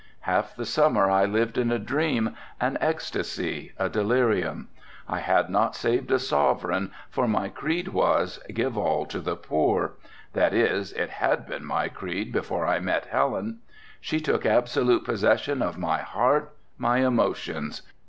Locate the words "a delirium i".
3.77-5.19